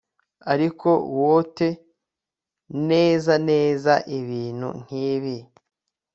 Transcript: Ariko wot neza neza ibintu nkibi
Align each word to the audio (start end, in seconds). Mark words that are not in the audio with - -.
Ariko 0.53 0.89
wot 1.19 1.57
neza 2.89 3.33
neza 3.49 3.93
ibintu 4.17 4.69
nkibi 4.81 5.37